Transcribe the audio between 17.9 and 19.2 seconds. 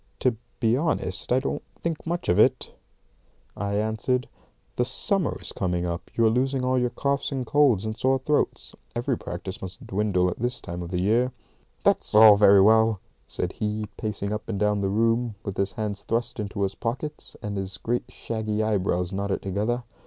shaggy eyebrows